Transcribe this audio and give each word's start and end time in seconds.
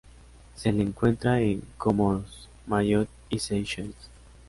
Se 0.55 0.71
le 0.71 0.81
encuentra 0.81 1.41
en 1.41 1.61
Comoros, 1.77 2.49
Mayotte 2.65 3.07
y 3.29 3.37
Seychelles. 3.37 3.93